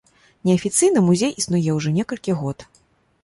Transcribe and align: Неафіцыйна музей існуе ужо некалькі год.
Неафіцыйна 0.49 1.03
музей 1.09 1.31
існуе 1.43 1.71
ужо 1.79 1.93
некалькі 1.99 2.37
год. 2.43 2.57